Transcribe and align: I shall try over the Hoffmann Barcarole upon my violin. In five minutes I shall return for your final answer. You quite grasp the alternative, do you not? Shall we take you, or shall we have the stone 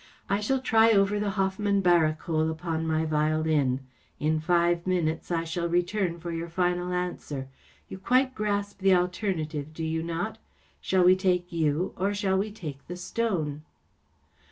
I 0.27 0.39
shall 0.39 0.59
try 0.59 0.89
over 0.93 1.19
the 1.19 1.29
Hoffmann 1.37 1.81
Barcarole 1.83 2.49
upon 2.49 2.87
my 2.87 3.05
violin. 3.05 3.81
In 4.19 4.39
five 4.39 4.87
minutes 4.87 5.29
I 5.29 5.43
shall 5.43 5.69
return 5.69 6.19
for 6.19 6.31
your 6.31 6.49
final 6.49 6.91
answer. 6.91 7.49
You 7.87 7.99
quite 7.99 8.33
grasp 8.33 8.79
the 8.79 8.95
alternative, 8.95 9.75
do 9.75 9.83
you 9.83 10.01
not? 10.01 10.39
Shall 10.81 11.03
we 11.03 11.15
take 11.15 11.51
you, 11.53 11.93
or 11.97 12.15
shall 12.15 12.39
we 12.39 12.49
have 12.49 12.77
the 12.87 12.95
stone 12.97 13.61